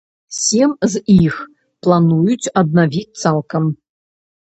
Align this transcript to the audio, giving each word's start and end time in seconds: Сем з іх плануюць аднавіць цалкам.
Сем 0.43 0.73
з 0.93 1.01
іх 1.17 1.37
плануюць 1.89 2.51
аднавіць 2.65 3.09
цалкам. 3.25 3.73